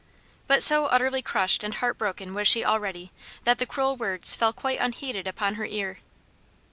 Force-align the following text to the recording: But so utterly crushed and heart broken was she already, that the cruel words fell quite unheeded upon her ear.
But 0.47 0.63
so 0.63 0.87
utterly 0.87 1.21
crushed 1.21 1.63
and 1.63 1.75
heart 1.75 1.99
broken 1.99 2.33
was 2.33 2.47
she 2.47 2.65
already, 2.65 3.11
that 3.43 3.59
the 3.59 3.67
cruel 3.67 3.95
words 3.95 4.33
fell 4.33 4.51
quite 4.51 4.79
unheeded 4.79 5.27
upon 5.27 5.53
her 5.61 5.65
ear. 5.65 5.99